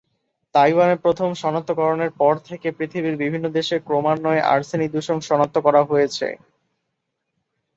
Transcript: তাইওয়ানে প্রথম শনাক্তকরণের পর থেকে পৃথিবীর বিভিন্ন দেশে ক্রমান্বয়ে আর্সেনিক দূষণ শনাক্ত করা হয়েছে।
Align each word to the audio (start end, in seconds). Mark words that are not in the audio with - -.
তাইওয়ানে 0.55 0.95
প্রথম 1.03 1.29
শনাক্তকরণের 1.41 2.11
পর 2.19 2.33
থেকে 2.47 2.67
পৃথিবীর 2.77 3.15
বিভিন্ন 3.17 3.45
দেশে 3.57 3.75
ক্রমান্বয়ে 3.79 4.47
আর্সেনিক 4.53 4.89
দূষণ 4.95 5.17
শনাক্ত 5.27 5.55
করা 5.65 5.81
হয়েছে। 5.83 6.27